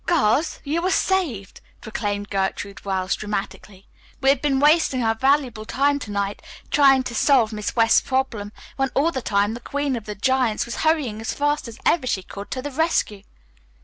"Girls, 0.07 0.59
you 0.63 0.83
are 0.83 0.89
saved," 0.89 1.61
proclaimed 1.79 2.31
Gertrude 2.31 2.83
Wells 2.83 3.15
dramatically. 3.15 3.87
"We 4.19 4.29
have 4.29 4.41
been 4.41 4.59
wasting 4.59 5.03
our 5.03 5.13
valuable 5.13 5.63
time 5.63 5.99
to 5.99 6.09
night 6.09 6.41
trying 6.71 7.03
to 7.03 7.13
solve 7.13 7.53
Miss 7.53 7.75
West's 7.75 8.01
problem, 8.01 8.51
while 8.77 8.89
all 8.95 9.11
the 9.11 9.21
time 9.21 9.53
the 9.53 9.59
queen 9.59 9.95
of 9.95 10.05
the 10.05 10.15
giants 10.15 10.65
was 10.65 10.77
hurrying 10.77 11.21
as 11.21 11.35
fast 11.35 11.67
as 11.67 11.77
ever 11.85 12.07
she 12.07 12.23
could 12.23 12.49
to 12.49 12.63
the 12.63 12.71
rescue." 12.71 13.21